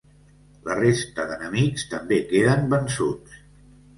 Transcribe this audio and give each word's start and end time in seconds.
La 0.67 0.77
resta 0.79 1.25
d'enemics 1.31 1.85
també 1.93 2.19
queden 2.31 2.65
vençuts. 2.75 3.37